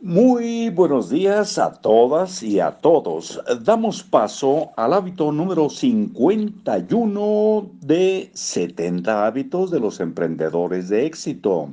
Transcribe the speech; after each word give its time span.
Muy 0.00 0.70
buenos 0.70 1.10
días 1.10 1.58
a 1.58 1.72
todas 1.72 2.44
y 2.44 2.60
a 2.60 2.70
todos. 2.70 3.42
Damos 3.64 4.04
paso 4.04 4.70
al 4.76 4.92
hábito 4.92 5.32
número 5.32 5.68
51 5.68 7.70
de 7.80 8.30
70 8.32 9.26
hábitos 9.26 9.72
de 9.72 9.80
los 9.80 9.98
emprendedores 9.98 10.88
de 10.88 11.04
éxito. 11.04 11.70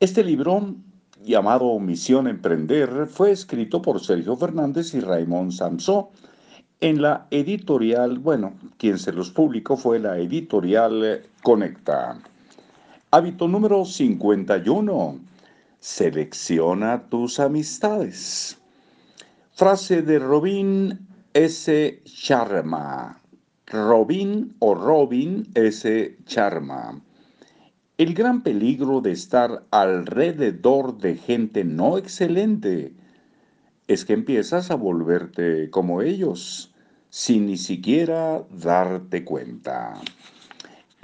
Este 0.00 0.24
libro, 0.24 0.76
llamado 1.22 1.78
Misión 1.78 2.26
Emprender, 2.26 3.06
fue 3.06 3.32
escrito 3.32 3.82
por 3.82 4.00
Sergio 4.00 4.34
Fernández 4.34 4.94
y 4.94 5.00
Raymond 5.00 5.52
Samsó 5.52 6.08
en 6.80 7.02
la 7.02 7.26
editorial, 7.30 8.18
bueno, 8.18 8.54
quien 8.78 8.98
se 8.98 9.12
los 9.12 9.30
publicó 9.30 9.76
fue 9.76 9.98
la 9.98 10.16
editorial 10.16 11.20
Conecta. 11.42 12.18
Hábito 13.10 13.46
número 13.46 13.84
51 13.84 15.33
Selecciona 15.84 17.10
tus 17.10 17.38
amistades. 17.38 18.56
Frase 19.52 20.00
de 20.00 20.18
Robin 20.18 20.98
S. 21.34 22.00
Sharma. 22.06 23.20
Robin 23.66 24.56
o 24.60 24.74
Robin 24.74 25.46
S. 25.52 26.16
Sharma. 26.26 27.02
El 27.98 28.14
gran 28.14 28.42
peligro 28.42 29.02
de 29.02 29.12
estar 29.12 29.66
alrededor 29.70 30.96
de 30.96 31.16
gente 31.16 31.64
no 31.64 31.98
excelente 31.98 32.94
es 33.86 34.06
que 34.06 34.14
empiezas 34.14 34.70
a 34.70 34.76
volverte 34.76 35.68
como 35.68 36.00
ellos, 36.00 36.72
sin 37.10 37.44
ni 37.44 37.58
siquiera 37.58 38.42
darte 38.50 39.22
cuenta. 39.22 40.00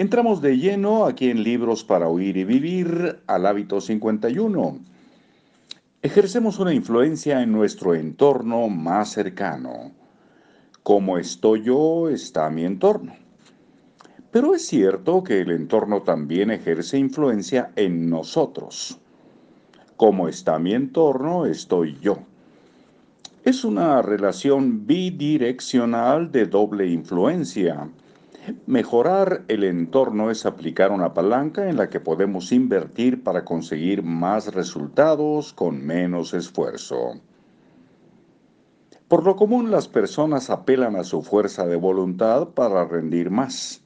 Entramos 0.01 0.41
de 0.41 0.57
lleno 0.57 1.05
aquí 1.05 1.29
en 1.29 1.43
Libros 1.43 1.83
para 1.83 2.07
Oír 2.07 2.35
y 2.35 2.43
Vivir 2.43 3.21
al 3.27 3.45
hábito 3.45 3.79
51. 3.79 4.79
Ejercemos 6.01 6.57
una 6.57 6.73
influencia 6.73 7.43
en 7.43 7.51
nuestro 7.51 7.93
entorno 7.93 8.67
más 8.67 9.11
cercano. 9.11 9.91
Como 10.81 11.19
estoy 11.19 11.61
yo, 11.61 12.09
está 12.09 12.49
mi 12.49 12.65
entorno. 12.65 13.13
Pero 14.31 14.55
es 14.55 14.65
cierto 14.65 15.23
que 15.23 15.41
el 15.41 15.51
entorno 15.51 16.01
también 16.01 16.49
ejerce 16.49 16.97
influencia 16.97 17.71
en 17.75 18.09
nosotros. 18.09 18.97
Como 19.97 20.27
está 20.27 20.57
mi 20.57 20.73
entorno, 20.73 21.45
estoy 21.45 21.99
yo. 22.01 22.17
Es 23.45 23.63
una 23.63 24.01
relación 24.01 24.87
bidireccional 24.87 26.31
de 26.31 26.47
doble 26.47 26.87
influencia 26.87 27.87
Mejorar 28.65 29.43
el 29.49 29.63
entorno 29.63 30.31
es 30.31 30.47
aplicar 30.47 30.91
una 30.91 31.13
palanca 31.13 31.69
en 31.69 31.77
la 31.77 31.89
que 31.89 31.99
podemos 31.99 32.51
invertir 32.51 33.23
para 33.23 33.45
conseguir 33.45 34.01
más 34.01 34.53
resultados 34.53 35.53
con 35.53 35.85
menos 35.85 36.33
esfuerzo. 36.33 37.21
Por 39.07 39.25
lo 39.25 39.35
común 39.35 39.69
las 39.69 39.87
personas 39.87 40.49
apelan 40.49 40.95
a 40.95 41.03
su 41.03 41.21
fuerza 41.21 41.67
de 41.67 41.75
voluntad 41.75 42.47
para 42.49 42.85
rendir 42.85 43.29
más. 43.29 43.81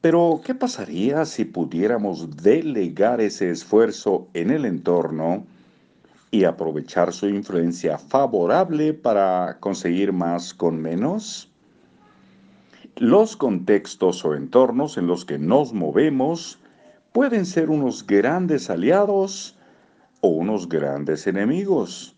Pero, 0.00 0.40
¿qué 0.44 0.54
pasaría 0.54 1.24
si 1.24 1.44
pudiéramos 1.44 2.36
delegar 2.36 3.20
ese 3.20 3.50
esfuerzo 3.50 4.26
en 4.34 4.50
el 4.50 4.64
entorno 4.64 5.46
y 6.30 6.44
aprovechar 6.44 7.12
su 7.12 7.28
influencia 7.28 7.98
favorable 7.98 8.94
para 8.94 9.58
conseguir 9.60 10.12
más 10.12 10.52
con 10.52 10.82
menos? 10.82 11.53
Los 12.96 13.36
contextos 13.36 14.24
o 14.24 14.36
entornos 14.36 14.96
en 14.98 15.08
los 15.08 15.24
que 15.24 15.36
nos 15.36 15.72
movemos 15.72 16.60
pueden 17.10 17.44
ser 17.44 17.68
unos 17.68 18.06
grandes 18.06 18.70
aliados 18.70 19.58
o 20.20 20.28
unos 20.28 20.68
grandes 20.68 21.26
enemigos, 21.26 22.14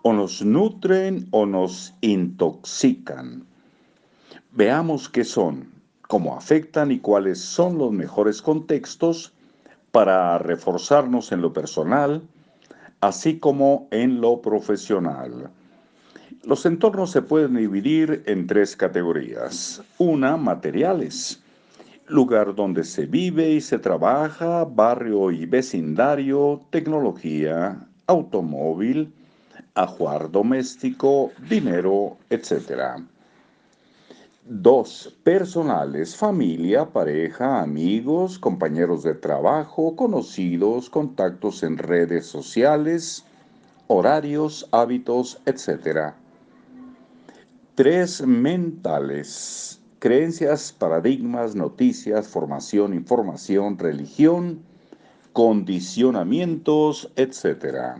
o 0.00 0.14
nos 0.14 0.42
nutren 0.42 1.28
o 1.32 1.44
nos 1.44 1.92
intoxican. 2.00 3.44
Veamos 4.52 5.10
qué 5.10 5.22
son, 5.22 5.70
cómo 6.08 6.34
afectan 6.34 6.92
y 6.92 6.98
cuáles 6.98 7.38
son 7.38 7.76
los 7.76 7.92
mejores 7.92 8.40
contextos 8.40 9.34
para 9.92 10.38
reforzarnos 10.38 11.30
en 11.30 11.42
lo 11.42 11.52
personal, 11.52 12.22
así 13.02 13.38
como 13.38 13.86
en 13.90 14.22
lo 14.22 14.40
profesional. 14.40 15.50
Los 16.42 16.64
entornos 16.66 17.10
se 17.10 17.22
pueden 17.22 17.54
dividir 17.54 18.22
en 18.26 18.46
tres 18.46 18.76
categorías. 18.76 19.82
Una, 19.98 20.36
materiales. 20.36 21.42
Lugar 22.06 22.54
donde 22.54 22.84
se 22.84 23.06
vive 23.06 23.50
y 23.50 23.60
se 23.60 23.78
trabaja, 23.78 24.64
barrio 24.64 25.30
y 25.32 25.44
vecindario, 25.44 26.62
tecnología, 26.70 27.86
automóvil, 28.06 29.12
ajuar 29.74 30.30
doméstico, 30.30 31.32
dinero, 31.48 32.16
etc. 32.30 33.02
Dos, 34.44 35.14
personales, 35.24 36.16
familia, 36.16 36.86
pareja, 36.86 37.60
amigos, 37.60 38.38
compañeros 38.38 39.02
de 39.02 39.14
trabajo, 39.14 39.96
conocidos, 39.96 40.88
contactos 40.88 41.64
en 41.64 41.76
redes 41.76 42.26
sociales, 42.26 43.25
horarios, 43.86 44.68
hábitos, 44.72 45.40
etc. 45.46 46.14
Tres 47.74 48.26
mentales, 48.26 49.80
creencias, 49.98 50.72
paradigmas, 50.72 51.54
noticias, 51.54 52.28
formación, 52.28 52.94
información, 52.94 53.78
religión, 53.78 54.60
condicionamientos, 55.32 57.12
etc. 57.16 57.98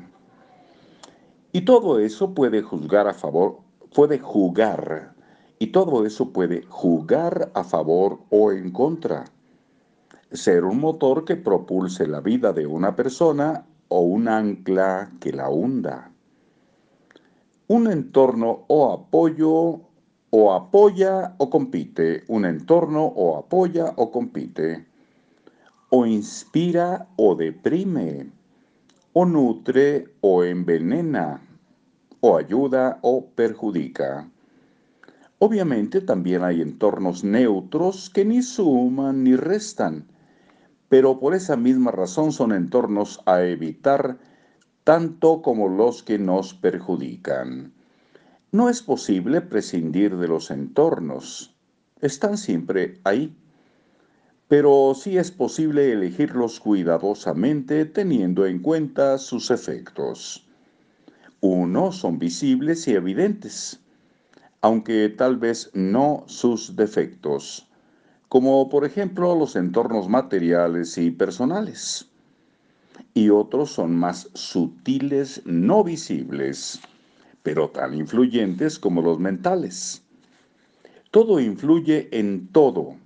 Y 1.52 1.62
todo 1.62 1.98
eso 1.98 2.34
puede 2.34 2.62
juzgar 2.62 3.08
a 3.08 3.14
favor, 3.14 3.60
puede 3.94 4.18
jugar, 4.18 5.14
y 5.58 5.68
todo 5.68 6.04
eso 6.04 6.32
puede 6.32 6.62
jugar 6.68 7.50
a 7.54 7.64
favor 7.64 8.20
o 8.30 8.52
en 8.52 8.70
contra. 8.70 9.24
Ser 10.32 10.64
un 10.64 10.80
motor 10.80 11.24
que 11.24 11.36
propulse 11.36 12.06
la 12.06 12.20
vida 12.20 12.52
de 12.52 12.66
una 12.66 12.94
persona 12.96 13.64
o 13.88 14.00
un 14.00 14.28
ancla 14.28 15.12
que 15.20 15.32
la 15.32 15.48
hunda. 15.48 16.10
Un 17.68 17.90
entorno 17.90 18.64
o 18.68 18.92
apoyo 18.92 19.80
o 20.30 20.52
apoya 20.52 21.34
o 21.38 21.48
compite, 21.48 22.24
un 22.28 22.44
entorno 22.44 23.06
o 23.06 23.38
apoya 23.38 23.92
o 23.96 24.10
compite, 24.10 24.86
o 25.90 26.04
inspira 26.04 27.06
o 27.16 27.34
deprime, 27.34 28.30
o 29.12 29.24
nutre 29.24 30.08
o 30.20 30.44
envenena, 30.44 31.40
o 32.20 32.36
ayuda 32.36 32.98
o 33.02 33.24
perjudica. 33.34 34.28
Obviamente 35.38 36.00
también 36.00 36.42
hay 36.44 36.60
entornos 36.60 37.22
neutros 37.22 38.10
que 38.10 38.24
ni 38.24 38.42
suman 38.42 39.24
ni 39.24 39.36
restan, 39.36 40.06
pero 40.88 41.18
por 41.18 41.34
esa 41.34 41.56
misma 41.56 41.90
razón 41.90 42.32
son 42.32 42.52
entornos 42.52 43.20
a 43.26 43.42
evitar 43.42 44.18
tanto 44.84 45.42
como 45.42 45.68
los 45.68 46.02
que 46.02 46.18
nos 46.18 46.54
perjudican. 46.54 47.72
No 48.52 48.68
es 48.68 48.82
posible 48.82 49.40
prescindir 49.40 50.16
de 50.16 50.28
los 50.28 50.50
entornos, 50.50 51.56
están 52.00 52.38
siempre 52.38 53.00
ahí, 53.04 53.36
pero 54.48 54.94
sí 54.94 55.18
es 55.18 55.32
posible 55.32 55.92
elegirlos 55.92 56.60
cuidadosamente 56.60 57.84
teniendo 57.84 58.46
en 58.46 58.60
cuenta 58.60 59.18
sus 59.18 59.50
efectos. 59.50 60.46
Unos 61.40 61.96
son 61.96 62.18
visibles 62.18 62.86
y 62.86 62.92
evidentes, 62.92 63.80
aunque 64.60 65.08
tal 65.08 65.36
vez 65.36 65.70
no 65.74 66.24
sus 66.26 66.76
defectos, 66.76 67.65
como 68.28 68.68
por 68.68 68.84
ejemplo 68.84 69.34
los 69.34 69.56
entornos 69.56 70.08
materiales 70.08 70.98
y 70.98 71.10
personales 71.10 72.10
y 73.16 73.30
otros 73.30 73.72
son 73.72 73.96
más 73.96 74.28
sutiles, 74.34 75.40
no 75.46 75.82
visibles, 75.82 76.80
pero 77.42 77.70
tan 77.70 77.94
influyentes 77.94 78.78
como 78.78 79.00
los 79.00 79.18
mentales. 79.18 80.02
Todo 81.10 81.40
influye 81.40 82.08
en 82.12 82.48
todo, 82.48 82.96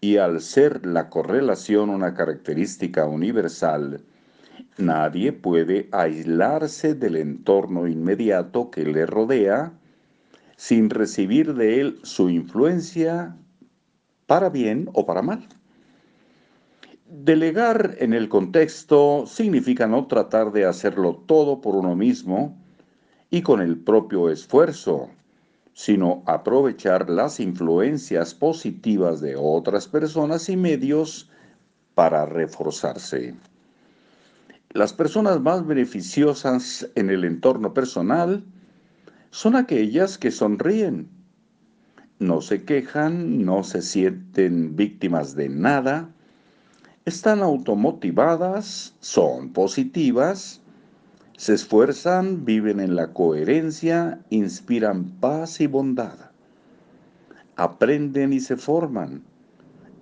y 0.00 0.16
al 0.16 0.40
ser 0.40 0.86
la 0.86 1.10
correlación 1.10 1.90
una 1.90 2.14
característica 2.14 3.04
universal, 3.04 4.00
nadie 4.78 5.32
puede 5.32 5.88
aislarse 5.92 6.94
del 6.94 7.16
entorno 7.16 7.86
inmediato 7.86 8.70
que 8.70 8.84
le 8.84 9.04
rodea 9.04 9.72
sin 10.56 10.88
recibir 10.88 11.54
de 11.54 11.80
él 11.80 11.98
su 12.04 12.30
influencia 12.30 13.36
para 14.28 14.50
bien 14.50 14.90
o 14.92 15.06
para 15.06 15.22
mal. 15.22 15.48
Delegar 17.06 17.96
en 17.98 18.12
el 18.12 18.28
contexto 18.28 19.24
significa 19.26 19.86
no 19.86 20.06
tratar 20.06 20.52
de 20.52 20.66
hacerlo 20.66 21.24
todo 21.26 21.62
por 21.62 21.74
uno 21.74 21.96
mismo 21.96 22.62
y 23.30 23.40
con 23.40 23.62
el 23.62 23.78
propio 23.78 24.28
esfuerzo, 24.28 25.08
sino 25.72 26.22
aprovechar 26.26 27.08
las 27.08 27.40
influencias 27.40 28.34
positivas 28.34 29.22
de 29.22 29.34
otras 29.34 29.88
personas 29.88 30.50
y 30.50 30.58
medios 30.58 31.30
para 31.94 32.26
reforzarse. 32.26 33.34
Las 34.72 34.92
personas 34.92 35.40
más 35.40 35.66
beneficiosas 35.66 36.86
en 36.96 37.08
el 37.08 37.24
entorno 37.24 37.72
personal 37.72 38.44
son 39.30 39.56
aquellas 39.56 40.18
que 40.18 40.30
sonríen, 40.30 41.17
no 42.18 42.40
se 42.40 42.64
quejan, 42.64 43.44
no 43.44 43.62
se 43.62 43.82
sienten 43.82 44.74
víctimas 44.76 45.36
de 45.36 45.48
nada, 45.48 46.10
están 47.04 47.40
automotivadas, 47.40 48.94
son 49.00 49.52
positivas, 49.52 50.60
se 51.36 51.54
esfuerzan, 51.54 52.44
viven 52.44 52.80
en 52.80 52.96
la 52.96 53.12
coherencia, 53.12 54.20
inspiran 54.30 55.04
paz 55.20 55.60
y 55.60 55.68
bondad, 55.68 56.30
aprenden 57.56 58.32
y 58.32 58.40
se 58.40 58.56
forman, 58.56 59.22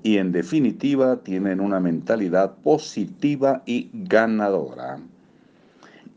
y 0.02 0.16
en 0.16 0.32
definitiva 0.32 1.22
tienen 1.22 1.60
una 1.60 1.80
mentalidad 1.80 2.56
positiva 2.56 3.62
y 3.66 3.90
ganadora. 3.92 4.98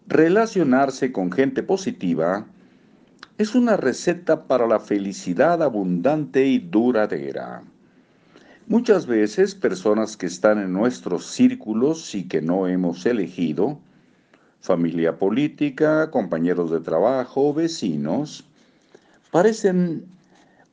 Relacionarse 0.08 1.12
con 1.12 1.32
gente 1.32 1.62
positiva 1.62 2.48
es 3.40 3.56
una 3.56 3.78
receta 3.78 4.48
para 4.48 4.68
la 4.68 4.82
felicidad 4.82 5.64
abundante 5.64 6.46
y 6.46 6.60
duradera. 6.60 7.64
Muchas 8.68 9.06
veces 9.06 9.56
personas 9.56 10.18
que 10.18 10.26
están 10.26 10.60
en 10.60 10.74
nuestros 10.74 11.26
círculos 11.28 12.14
y 12.16 12.28
que 12.28 12.42
no 12.42 12.68
hemos 12.68 13.06
elegido, 13.06 13.80
familia 14.60 15.18
política, 15.18 16.12
compañeros 16.12 16.70
de 16.70 16.82
trabajo, 16.82 17.54
vecinos, 17.54 18.44
parecen 19.32 20.04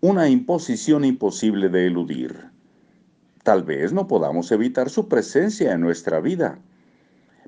una 0.00 0.28
imposición 0.28 1.04
imposible 1.04 1.68
de 1.68 1.86
eludir. 1.86 2.50
Tal 3.44 3.62
vez 3.62 3.92
no 3.92 4.08
podamos 4.08 4.50
evitar 4.50 4.90
su 4.90 5.06
presencia 5.06 5.72
en 5.72 5.82
nuestra 5.82 6.18
vida, 6.18 6.58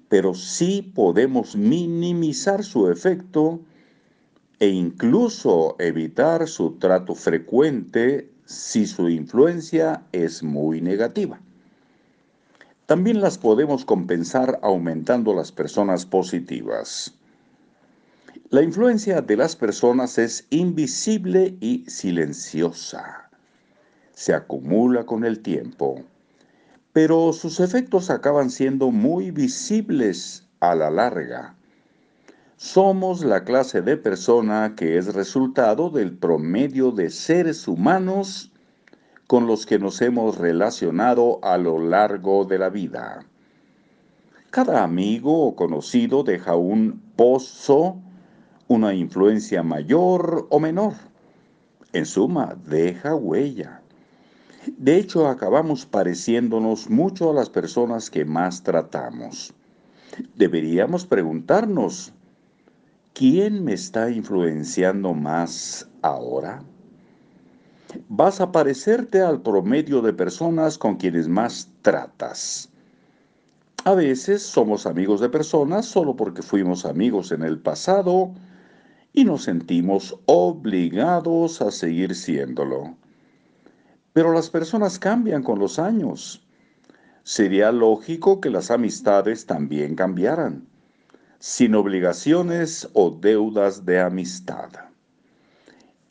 pero 0.08 0.34
sí 0.34 0.92
podemos 0.94 1.56
minimizar 1.56 2.62
su 2.62 2.88
efecto 2.88 3.58
e 4.60 4.68
incluso 4.68 5.76
evitar 5.78 6.48
su 6.48 6.72
trato 6.78 7.14
frecuente 7.14 8.30
si 8.44 8.86
su 8.86 9.08
influencia 9.08 10.02
es 10.12 10.42
muy 10.42 10.80
negativa. 10.80 11.40
También 12.86 13.20
las 13.20 13.38
podemos 13.38 13.84
compensar 13.84 14.58
aumentando 14.62 15.34
las 15.34 15.52
personas 15.52 16.06
positivas. 16.06 17.14
La 18.50 18.62
influencia 18.62 19.20
de 19.20 19.36
las 19.36 19.56
personas 19.56 20.18
es 20.18 20.46
invisible 20.50 21.56
y 21.60 21.84
silenciosa 21.86 23.28
se 24.18 24.34
acumula 24.34 25.06
con 25.06 25.24
el 25.24 25.38
tiempo, 25.38 26.02
pero 26.92 27.32
sus 27.32 27.60
efectos 27.60 28.10
acaban 28.10 28.50
siendo 28.50 28.90
muy 28.90 29.30
visibles 29.30 30.42
a 30.58 30.74
la 30.74 30.90
larga. 30.90 31.54
Somos 32.60 33.22
la 33.22 33.44
clase 33.44 33.82
de 33.82 33.96
persona 33.96 34.74
que 34.74 34.98
es 34.98 35.14
resultado 35.14 35.90
del 35.90 36.18
promedio 36.18 36.90
de 36.90 37.08
seres 37.08 37.68
humanos 37.68 38.50
con 39.28 39.46
los 39.46 39.64
que 39.64 39.78
nos 39.78 40.02
hemos 40.02 40.38
relacionado 40.38 41.38
a 41.44 41.56
lo 41.56 41.78
largo 41.78 42.44
de 42.46 42.58
la 42.58 42.68
vida. 42.68 43.24
Cada 44.50 44.82
amigo 44.82 45.46
o 45.46 45.54
conocido 45.54 46.24
deja 46.24 46.56
un 46.56 47.00
pozo, 47.14 48.00
una 48.66 48.92
influencia 48.92 49.62
mayor 49.62 50.48
o 50.50 50.58
menor. 50.58 50.94
En 51.92 52.06
suma, 52.06 52.56
deja 52.66 53.14
huella. 53.14 53.82
De 54.76 54.96
hecho, 54.96 55.28
acabamos 55.28 55.86
pareciéndonos 55.86 56.90
mucho 56.90 57.30
a 57.30 57.34
las 57.34 57.50
personas 57.50 58.10
que 58.10 58.24
más 58.24 58.64
tratamos. 58.64 59.54
Deberíamos 60.34 61.06
preguntarnos, 61.06 62.12
¿quién 63.18 63.64
me 63.64 63.72
está 63.72 64.12
influenciando 64.12 65.12
más 65.12 65.90
ahora? 66.02 66.62
Vas 68.08 68.40
a 68.40 68.52
parecerte 68.52 69.20
al 69.20 69.42
promedio 69.42 70.00
de 70.02 70.12
personas 70.12 70.78
con 70.78 70.98
quienes 70.98 71.26
más 71.26 71.68
tratas. 71.82 72.70
A 73.82 73.96
veces 73.96 74.42
somos 74.42 74.86
amigos 74.86 75.20
de 75.20 75.28
personas 75.28 75.86
solo 75.86 76.14
porque 76.14 76.42
fuimos 76.42 76.84
amigos 76.84 77.32
en 77.32 77.42
el 77.42 77.58
pasado 77.58 78.30
y 79.12 79.24
nos 79.24 79.42
sentimos 79.42 80.16
obligados 80.26 81.60
a 81.60 81.72
seguir 81.72 82.14
siéndolo. 82.14 82.94
Pero 84.12 84.32
las 84.32 84.48
personas 84.48 84.96
cambian 84.96 85.42
con 85.42 85.58
los 85.58 85.80
años. 85.80 86.46
Sería 87.24 87.72
lógico 87.72 88.40
que 88.40 88.50
las 88.50 88.70
amistades 88.70 89.44
también 89.44 89.96
cambiaran, 89.96 90.67
sin 91.38 91.76
obligaciones 91.76 92.88
o 92.94 93.10
deudas 93.10 93.86
de 93.86 94.00
amistad. 94.00 94.70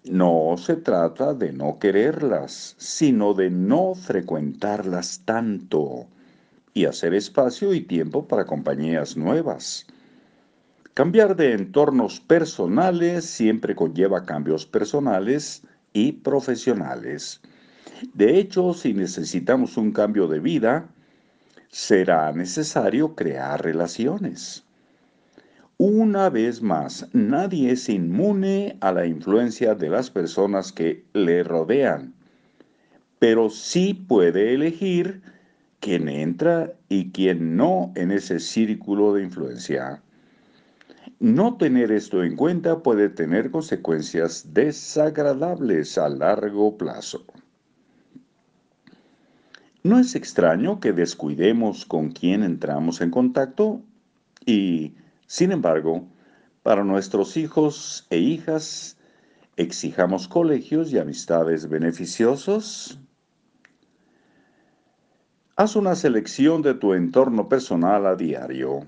No 0.05 0.55
se 0.57 0.77
trata 0.77 1.33
de 1.33 1.51
no 1.51 1.79
quererlas, 1.79 2.75
sino 2.77 3.33
de 3.33 3.49
no 3.49 3.93
frecuentarlas 3.93 5.21
tanto 5.25 6.07
y 6.73 6.85
hacer 6.85 7.13
espacio 7.13 7.73
y 7.73 7.81
tiempo 7.81 8.25
para 8.25 8.45
compañías 8.45 9.17
nuevas. 9.17 9.85
Cambiar 10.93 11.35
de 11.35 11.53
entornos 11.53 12.21
personales 12.21 13.25
siempre 13.25 13.75
conlleva 13.75 14.25
cambios 14.25 14.65
personales 14.65 15.63
y 15.91 16.13
profesionales. 16.13 17.41
De 18.13 18.39
hecho, 18.39 18.73
si 18.73 18.93
necesitamos 18.93 19.75
un 19.75 19.91
cambio 19.91 20.27
de 20.27 20.39
vida, 20.39 20.87
será 21.69 22.31
necesario 22.31 23.13
crear 23.13 23.61
relaciones. 23.61 24.66
Una 25.79 26.31
vez 26.31 26.63
más, 26.63 27.07
nadie 27.13 27.71
es 27.71 27.87
inmune 27.87 28.77
a 28.81 28.91
la 28.91 29.05
influencia 29.05 29.75
de 29.75 29.89
las 29.89 30.09
personas 30.09 30.71
que 30.71 31.05
le 31.13 31.43
rodean, 31.43 32.15
pero 33.19 33.51
sí 33.51 33.93
puede 33.93 34.55
elegir 34.55 35.21
quién 35.79 36.09
entra 36.09 36.73
y 36.89 37.11
quién 37.11 37.55
no 37.55 37.91
en 37.93 38.11
ese 38.11 38.39
círculo 38.39 39.13
de 39.13 39.23
influencia. 39.23 40.01
No 41.19 41.57
tener 41.57 41.91
esto 41.91 42.23
en 42.23 42.35
cuenta 42.35 42.81
puede 42.81 43.09
tener 43.09 43.51
consecuencias 43.51 44.55
desagradables 44.55 45.99
a 45.99 46.09
largo 46.09 46.75
plazo. 46.75 47.23
No 49.83 49.99
es 49.99 50.15
extraño 50.15 50.79
que 50.79 50.91
descuidemos 50.91 51.85
con 51.85 52.09
quién 52.09 52.41
entramos 52.41 52.99
en 52.99 53.11
contacto 53.11 53.83
y, 54.43 54.95
sin 55.27 55.51
embargo, 55.51 56.07
para 56.63 56.85
nuestros 56.85 57.35
hijos 57.35 58.07
e 58.09 58.17
hijas 58.17 58.97
exijamos 59.57 60.27
colegios 60.29 60.91
y 60.93 60.99
amistades 60.99 61.67
beneficiosos. 61.67 62.97
Haz 65.57 65.75
una 65.75 65.95
selección 65.95 66.61
de 66.61 66.75
tu 66.75 66.93
entorno 66.93 67.49
personal 67.49 68.05
a 68.05 68.15
diario. 68.15 68.87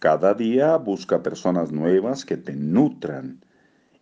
Cada 0.00 0.34
día 0.34 0.76
busca 0.76 1.22
personas 1.22 1.70
nuevas 1.70 2.24
que 2.24 2.36
te 2.36 2.54
nutran 2.54 3.44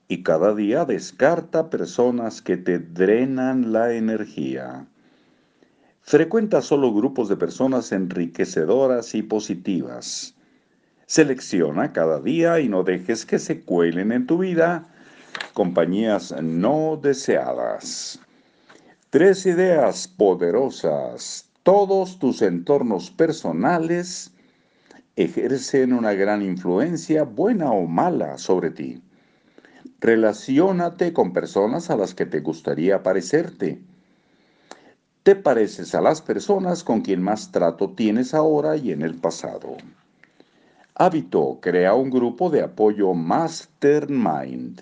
y 0.08 0.22
cada 0.22 0.54
día 0.54 0.86
descarta 0.86 1.68
personas 1.68 2.40
que 2.40 2.56
te 2.56 2.78
drenan 2.78 3.72
la 3.72 3.92
energía. 3.92 4.86
Frecuenta 6.00 6.62
solo 6.62 6.94
grupos 6.94 7.28
de 7.28 7.36
personas 7.36 7.92
enriquecedoras 7.92 9.14
y 9.14 9.22
positivas. 9.22 10.35
Selecciona 11.06 11.92
cada 11.92 12.20
día 12.20 12.60
y 12.60 12.68
no 12.68 12.82
dejes 12.82 13.24
que 13.24 13.38
se 13.38 13.60
cuelen 13.60 14.12
en 14.12 14.26
tu 14.26 14.38
vida 14.38 14.88
compañías 15.54 16.34
no 16.42 16.98
deseadas. 17.00 18.18
Tres 19.10 19.46
ideas 19.46 20.08
poderosas. 20.08 21.48
Todos 21.62 22.18
tus 22.18 22.42
entornos 22.42 23.10
personales 23.10 24.32
ejercen 25.16 25.92
una 25.92 26.12
gran 26.12 26.42
influencia, 26.42 27.22
buena 27.22 27.70
o 27.70 27.86
mala, 27.86 28.36
sobre 28.36 28.70
ti. 28.70 29.02
Relaciónate 30.00 31.12
con 31.12 31.32
personas 31.32 31.88
a 31.88 31.96
las 31.96 32.14
que 32.14 32.26
te 32.26 32.40
gustaría 32.40 33.02
parecerte 33.02 33.80
te 35.26 35.34
pareces 35.34 35.92
a 35.96 36.00
las 36.00 36.22
personas 36.22 36.84
con 36.84 37.00
quien 37.00 37.20
más 37.20 37.50
trato 37.50 37.90
tienes 37.90 38.32
ahora 38.32 38.76
y 38.76 38.92
en 38.92 39.02
el 39.02 39.16
pasado. 39.16 39.76
Hábito, 40.98 41.58
crea 41.60 41.92
un 41.92 42.08
grupo 42.08 42.48
de 42.48 42.62
apoyo 42.62 43.12
Mastermind. 43.12 44.80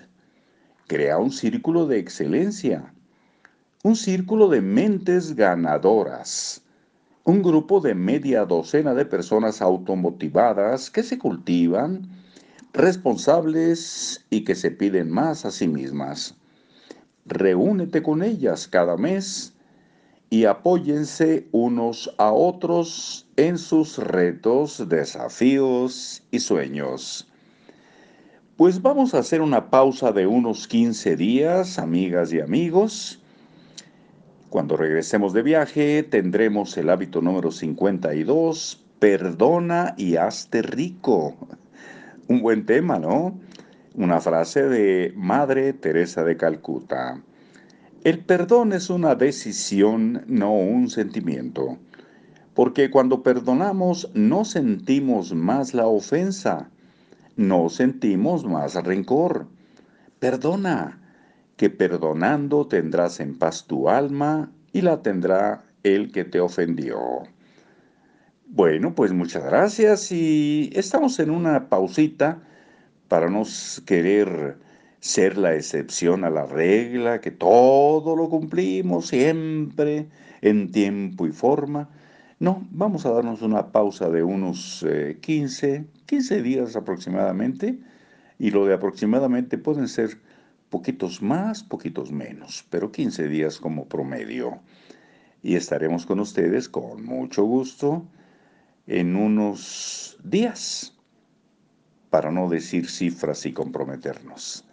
Crea 0.87 1.17
un 1.17 1.29
círculo 1.29 1.87
de 1.87 1.99
excelencia. 1.99 2.93
Un 3.83 3.97
círculo 3.97 4.47
de 4.47 4.61
mentes 4.61 5.35
ganadoras. 5.35 6.63
Un 7.25 7.41
grupo 7.41 7.81
de 7.81 7.95
media 7.95 8.45
docena 8.45 8.93
de 8.93 9.05
personas 9.05 9.61
automotivadas 9.61 10.89
que 10.89 11.03
se 11.03 11.17
cultivan, 11.17 12.07
responsables 12.71 14.25
y 14.29 14.45
que 14.45 14.55
se 14.55 14.71
piden 14.71 15.11
más 15.11 15.43
a 15.43 15.51
sí 15.51 15.67
mismas. 15.67 16.33
Reúnete 17.25 18.01
con 18.01 18.23
ellas 18.23 18.69
cada 18.69 18.95
mes 18.95 19.53
y 20.29 20.45
apóyense 20.45 21.47
unos 21.51 22.13
a 22.17 22.31
otros 22.31 23.27
en 23.35 23.57
sus 23.57 23.97
retos, 23.97 24.87
desafíos 24.89 26.23
y 26.31 26.39
sueños. 26.39 27.27
Pues 28.57 28.81
vamos 28.81 29.13
a 29.13 29.19
hacer 29.19 29.41
una 29.41 29.69
pausa 29.69 30.11
de 30.11 30.27
unos 30.27 30.67
15 30.67 31.15
días, 31.17 31.77
amigas 31.77 32.31
y 32.31 32.39
amigos. 32.39 33.21
Cuando 34.49 34.77
regresemos 34.77 35.33
de 35.33 35.41
viaje 35.41 36.03
tendremos 36.03 36.77
el 36.77 36.89
hábito 36.89 37.21
número 37.21 37.51
52, 37.51 38.81
perdona 38.99 39.93
y 39.97 40.15
hazte 40.15 40.61
rico. 40.61 41.35
Un 42.27 42.41
buen 42.41 42.65
tema, 42.65 42.97
¿no? 42.97 43.37
Una 43.93 44.21
frase 44.21 44.63
de 44.63 45.13
Madre 45.15 45.73
Teresa 45.73 46.23
de 46.23 46.37
Calcuta. 46.37 47.21
El 48.05 48.19
perdón 48.19 48.71
es 48.71 48.91
una 48.91 49.15
decisión, 49.15 50.23
no 50.27 50.53
un 50.53 50.91
sentimiento, 50.91 51.79
porque 52.53 52.91
cuando 52.91 53.23
perdonamos 53.23 54.11
no 54.13 54.45
sentimos 54.45 55.33
más 55.33 55.73
la 55.73 55.87
ofensa, 55.87 56.69
no 57.35 57.67
sentimos 57.67 58.45
más 58.45 58.75
rencor. 58.75 59.47
Perdona, 60.19 61.01
que 61.57 61.71
perdonando 61.71 62.67
tendrás 62.67 63.19
en 63.19 63.39
paz 63.39 63.65
tu 63.65 63.89
alma 63.89 64.51
y 64.71 64.81
la 64.81 65.01
tendrá 65.01 65.63
el 65.81 66.11
que 66.11 66.25
te 66.25 66.39
ofendió. 66.39 66.99
Bueno, 68.45 68.93
pues 68.93 69.13
muchas 69.13 69.43
gracias 69.45 70.11
y 70.11 70.69
estamos 70.75 71.17
en 71.17 71.31
una 71.31 71.69
pausita 71.69 72.43
para 73.07 73.31
no 73.31 73.41
querer 73.87 74.63
ser 75.05 75.37
la 75.37 75.53
excepción 75.53 76.23
a 76.23 76.31
la 76.31 76.47
regla, 76.47 77.21
que 77.21 77.29
todo 77.29 78.15
lo 78.15 78.27
cumplimos 78.27 79.09
siempre 79.09 80.07
en 80.41 80.71
tiempo 80.71 81.27
y 81.27 81.31
forma. 81.31 81.87
No, 82.39 82.67
vamos 82.71 83.05
a 83.05 83.11
darnos 83.11 83.43
una 83.43 83.71
pausa 83.71 84.09
de 84.09 84.23
unos 84.23 84.83
15, 85.21 85.75
eh, 85.75 85.85
15 86.07 86.41
días 86.41 86.75
aproximadamente, 86.75 87.77
y 88.39 88.49
lo 88.49 88.65
de 88.65 88.73
aproximadamente 88.73 89.59
pueden 89.59 89.87
ser 89.87 90.17
poquitos 90.71 91.21
más, 91.21 91.63
poquitos 91.63 92.11
menos, 92.11 92.65
pero 92.71 92.91
15 92.91 93.27
días 93.27 93.59
como 93.59 93.87
promedio. 93.87 94.59
Y 95.43 95.55
estaremos 95.55 96.07
con 96.07 96.19
ustedes 96.19 96.67
con 96.67 97.05
mucho 97.05 97.43
gusto 97.43 98.07
en 98.87 99.15
unos 99.15 100.17
días, 100.23 100.97
para 102.09 102.31
no 102.31 102.49
decir 102.49 102.89
cifras 102.89 103.45
y 103.45 103.53
comprometernos. 103.53 104.65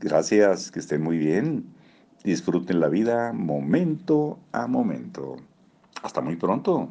Gracias, 0.00 0.70
que 0.70 0.80
estén 0.80 1.02
muy 1.02 1.18
bien. 1.18 1.64
Disfruten 2.24 2.80
la 2.80 2.88
vida 2.88 3.32
momento 3.32 4.38
a 4.52 4.66
momento. 4.66 5.36
Hasta 6.02 6.20
muy 6.20 6.36
pronto. 6.36 6.88